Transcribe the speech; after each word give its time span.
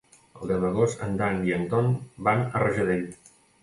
El 0.39 0.47
deu 0.51 0.63
d'agost 0.63 1.05
en 1.09 1.15
Dan 1.21 1.39
i 1.51 1.55
en 1.59 1.69
Ton 1.77 1.95
van 2.31 2.45
a 2.49 2.67
Rajadell. 2.69 3.11